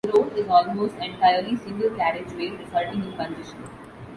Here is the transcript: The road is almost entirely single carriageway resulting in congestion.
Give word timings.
The 0.03 0.13
road 0.13 0.35
is 0.35 0.47
almost 0.49 0.95
entirely 0.97 1.55
single 1.57 1.91
carriageway 1.91 2.49
resulting 2.57 3.03
in 3.03 3.15
congestion. 3.15 3.63